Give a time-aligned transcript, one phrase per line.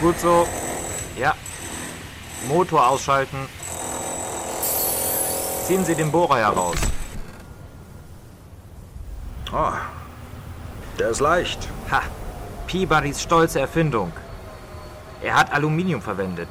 [0.00, 0.46] Gut so.
[1.18, 1.34] Ja.
[2.48, 3.48] Motor ausschalten.
[5.66, 6.76] Ziehen Sie den Bohrer heraus.
[9.52, 9.72] Oh,
[10.98, 11.68] der ist leicht.
[11.90, 12.02] Ha!
[12.66, 14.12] Peabodys stolze Erfindung.
[15.22, 16.48] Er hat Aluminium verwendet.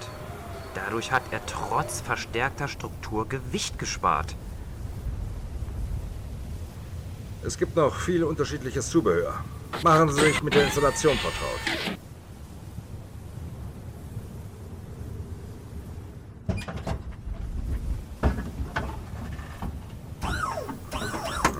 [0.73, 4.35] Dadurch hat er trotz verstärkter Struktur Gewicht gespart.
[7.43, 9.35] Es gibt noch viel unterschiedliches Zubehör.
[9.83, 11.97] Machen Sie sich mit der Installation vertraut.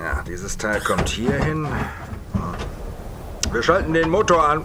[0.02, 1.66] Ja, dieses Teil kommt hier hin.
[3.54, 4.64] Wir schalten den Motor an.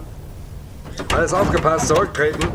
[1.15, 2.45] Alles aufgepasst, zurücktreten.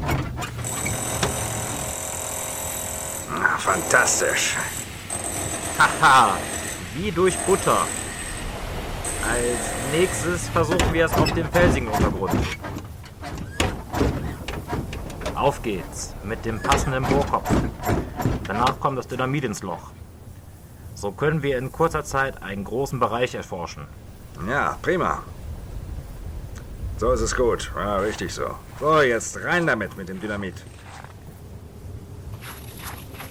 [3.32, 4.54] Ah, fantastisch.
[5.78, 6.36] Haha!
[6.94, 7.78] Wie durch Butter.
[9.26, 12.38] Als nächstes versuchen wir es auf dem felsigen Untergrund.
[15.34, 17.50] Auf geht's mit dem passenden Bohrkopf.
[18.46, 19.90] Danach kommt das Dynamit ins Loch.
[20.96, 23.86] So können wir in kurzer Zeit einen großen Bereich erforschen.
[24.48, 25.22] Ja, prima.
[26.96, 27.70] So ist es gut.
[27.76, 28.54] Ja, richtig so.
[28.80, 30.54] So, jetzt rein damit mit dem Dynamit.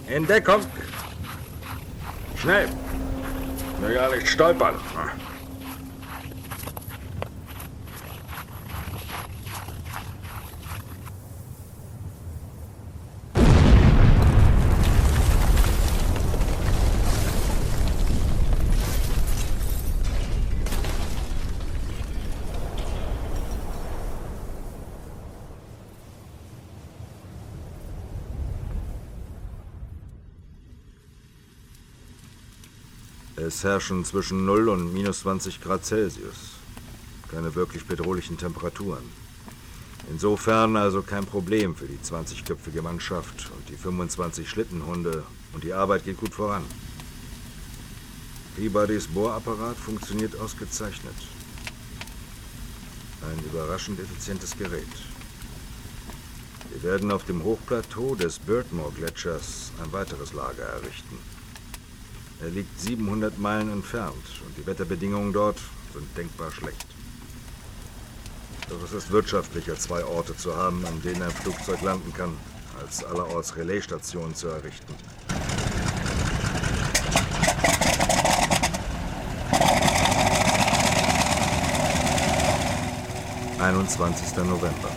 [0.08, 0.62] In Deckung.
[2.38, 2.70] Schnell.
[3.80, 4.76] Will ja nicht stolpern.
[33.38, 36.54] Es herrschen zwischen 0 und minus 20 Grad Celsius.
[37.30, 39.04] Keine wirklich bedrohlichen Temperaturen.
[40.10, 46.06] Insofern also kein Problem für die 20-köpfige Mannschaft und die 25 Schlittenhunde und die Arbeit
[46.06, 46.64] geht gut voran.
[48.56, 51.16] Peabodys Bohrapparat funktioniert ausgezeichnet.
[53.22, 54.88] Ein überraschend effizientes Gerät.
[56.72, 61.18] Wir werden auf dem Hochplateau des Birdmore-Gletschers ein weiteres Lager errichten.
[62.42, 64.14] Er liegt 700 Meilen entfernt
[64.46, 65.58] und die Wetterbedingungen dort
[65.94, 66.86] sind denkbar schlecht.
[68.70, 72.36] Doch es ist wirtschaftlicher, zwei Orte zu haben, an denen ein Flugzeug landen kann,
[72.82, 74.94] als allerorts Relaisstationen zu errichten.
[83.60, 84.90] Einundzwanzigster November.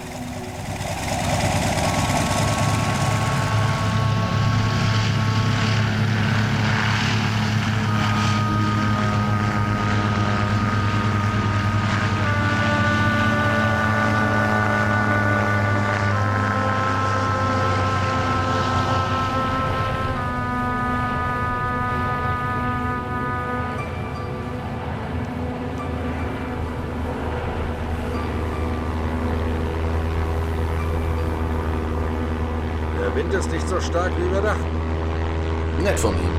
[33.18, 35.82] Wind ist nicht so stark, wie wir dachten.
[35.82, 36.38] Nett von Ihnen.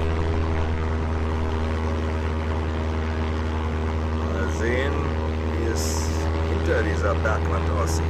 [4.32, 4.94] Mal sehen,
[5.58, 6.04] wie es
[6.50, 8.06] hinter dieser Bergwand aussieht.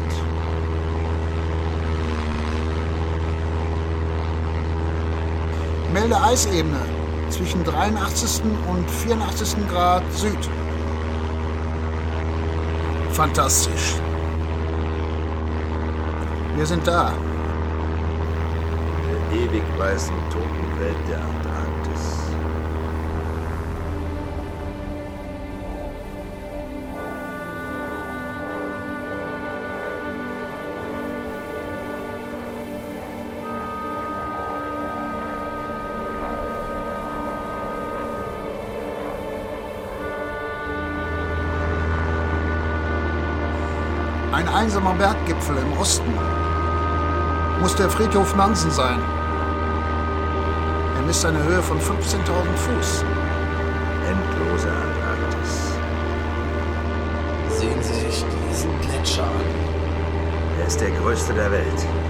[5.91, 6.81] Melde Eisebene
[7.31, 8.43] zwischen 83.
[8.67, 9.67] und 84.
[9.71, 10.47] Grad Süd.
[13.13, 13.95] Fantastisch.
[16.55, 17.13] Wir sind da.
[19.31, 22.17] Ewig weißen Totenwelt der Antarktis.
[44.31, 46.13] Ein einsamer Berggipfel im Osten.
[47.61, 48.99] Muss der Friedhof Nansen sein.
[51.09, 53.03] Er misst eine Höhe von 15.000 Fuß.
[54.05, 55.73] Endlose Antarktis.
[57.49, 60.59] Sehen Sie sich diesen Gletscher an.
[60.59, 62.08] Er ist der größte der Welt.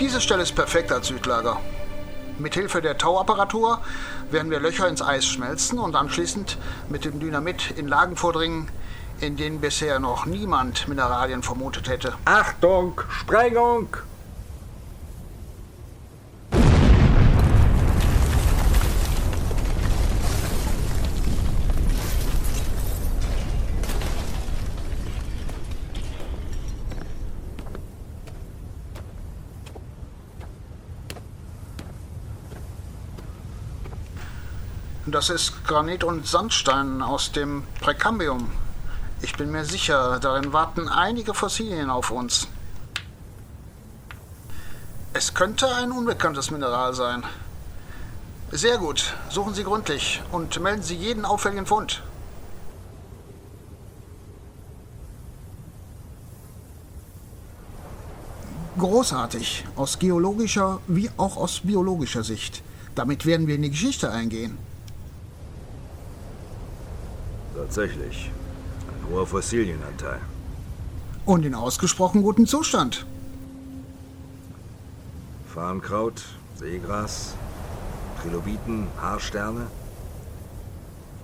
[0.00, 1.60] Diese Stelle ist perfekt als Südlager.
[2.38, 3.82] Mithilfe der Tauapparatur
[4.30, 6.56] werden wir Löcher ins Eis schmelzen und anschließend
[6.88, 8.70] mit dem Dynamit in Lagen vordringen,
[9.20, 12.14] in denen bisher noch niemand Mineralien vermutet hätte.
[12.24, 13.02] Achtung!
[13.10, 13.88] Sprengung!
[35.10, 38.48] Das ist Granit und Sandstein aus dem Präkambium.
[39.22, 42.46] Ich bin mir sicher, darin warten einige Fossilien auf uns.
[45.12, 47.24] Es könnte ein unbekanntes Mineral sein.
[48.52, 49.14] Sehr gut.
[49.30, 52.02] Suchen Sie gründlich und melden Sie jeden auffälligen Fund.
[58.78, 62.62] Großartig, aus geologischer wie auch aus biologischer Sicht.
[62.94, 64.69] Damit werden wir in die Geschichte eingehen.
[67.60, 68.30] Tatsächlich.
[68.88, 70.20] Ein hoher Fossilienanteil.
[71.26, 73.04] Und in ausgesprochen gutem Zustand.
[75.54, 76.22] Farnkraut,
[76.56, 77.34] Seegras,
[78.22, 79.66] Trilobiten, Haarsterne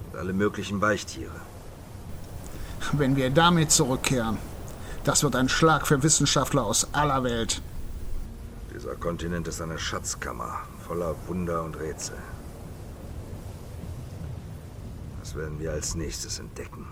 [0.06, 1.40] und alle möglichen Weichtiere.
[2.92, 4.36] Wenn wir damit zurückkehren,
[5.04, 7.62] das wird ein Schlag für Wissenschaftler aus aller Welt.
[8.74, 12.18] Dieser Kontinent ist eine Schatzkammer voller Wunder und Rätsel.
[15.26, 16.86] Was werden wir als nächstes entdecken?